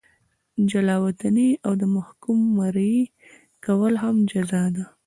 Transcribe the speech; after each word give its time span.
جلا 0.71 0.95
وطني 1.05 1.49
او 1.65 1.71
د 1.81 1.83
محکوم 1.95 2.39
مریي 2.57 3.01
کول 3.65 3.93
هم 4.03 4.15
جزا 4.31 4.63
ده. 4.75 4.85